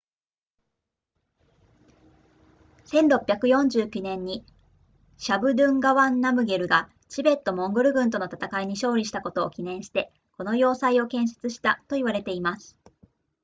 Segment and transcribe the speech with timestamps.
[2.91, 4.43] 1649年に
[5.17, 12.75] シャブドゥンガワンナムゲルがチベットモンゴル軍との戦いに勝利したことを記念してこの要塞を建設したと言われています